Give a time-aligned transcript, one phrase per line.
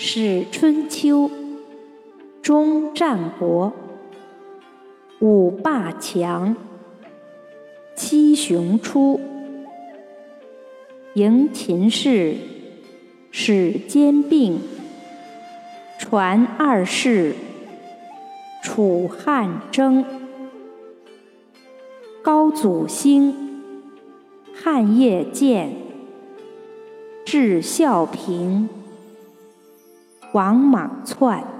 [0.00, 1.28] 始春秋，
[2.40, 3.72] 终战国。
[5.18, 6.54] 五霸强，
[7.96, 9.20] 七雄出。
[11.14, 12.36] 迎秦氏，
[13.32, 14.60] 始兼并。
[15.98, 17.34] 传二世，
[18.62, 20.04] 楚汉争。
[22.22, 23.34] 高祖兴，
[24.54, 25.72] 汉业建。
[27.24, 28.68] 至孝平。
[30.32, 31.57] 王莽篡。